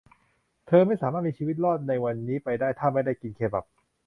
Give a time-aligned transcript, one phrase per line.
[0.67, 3.65] เธอไม่สามารถมีชีวิตรอดในวันนี้ไปได้ถ้าไม่ได้กินเคบับ